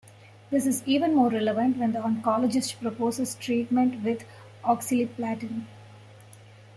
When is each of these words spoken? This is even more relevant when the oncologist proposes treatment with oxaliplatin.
This 0.49 0.65
is 0.65 0.81
even 0.87 1.13
more 1.13 1.29
relevant 1.29 1.77
when 1.77 1.91
the 1.91 1.99
oncologist 1.99 2.81
proposes 2.81 3.35
treatment 3.35 4.03
with 4.03 4.25
oxaliplatin. 4.63 5.65